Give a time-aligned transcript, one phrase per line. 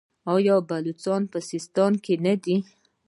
[0.35, 2.55] آیا بلوڅان په سیستان کې نه دي؟